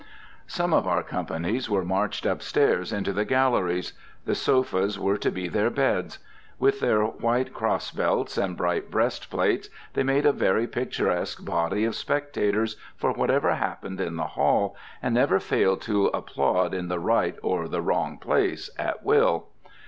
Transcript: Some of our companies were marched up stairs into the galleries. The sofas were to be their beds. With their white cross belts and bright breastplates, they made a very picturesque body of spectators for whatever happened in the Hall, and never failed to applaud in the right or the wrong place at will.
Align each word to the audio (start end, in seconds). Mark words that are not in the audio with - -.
Some 0.47 0.73
of 0.73 0.87
our 0.87 1.03
companies 1.03 1.69
were 1.69 1.85
marched 1.85 2.25
up 2.25 2.41
stairs 2.41 2.91
into 2.91 3.13
the 3.13 3.23
galleries. 3.23 3.93
The 4.25 4.33
sofas 4.33 4.97
were 4.97 5.17
to 5.19 5.29
be 5.29 5.47
their 5.47 5.69
beds. 5.69 6.17
With 6.57 6.79
their 6.79 7.03
white 7.05 7.53
cross 7.53 7.91
belts 7.91 8.35
and 8.35 8.57
bright 8.57 8.89
breastplates, 8.89 9.69
they 9.93 10.01
made 10.01 10.25
a 10.25 10.31
very 10.31 10.65
picturesque 10.65 11.45
body 11.45 11.85
of 11.85 11.93
spectators 11.95 12.77
for 12.97 13.13
whatever 13.13 13.53
happened 13.53 14.01
in 14.01 14.15
the 14.15 14.25
Hall, 14.33 14.75
and 15.03 15.13
never 15.13 15.39
failed 15.39 15.81
to 15.81 16.07
applaud 16.07 16.73
in 16.73 16.87
the 16.87 16.99
right 16.99 17.35
or 17.43 17.67
the 17.67 17.83
wrong 17.83 18.17
place 18.17 18.71
at 18.79 19.03
will. 19.05 19.49